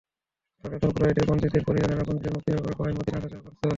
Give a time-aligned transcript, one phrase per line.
[0.63, 3.67] কারণ, এখন কুরাইশের বন্দীদের পরিজনেরা বন্দীদের মুক্তির ব্যাপারে প্রায়ই মদীনায় আসা যাওয়া করছে।